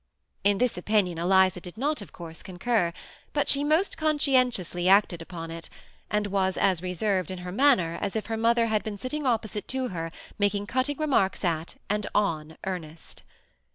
[0.43, 2.91] In this opinion Eliza did not of course concur;
[3.33, 5.69] but she most conscientiously acted upon it,
[6.09, 9.47] and was as reserved in her manner as if her mother had been sitting oppo
[9.49, 13.21] site to her, making cutting remarks at and on Ernest.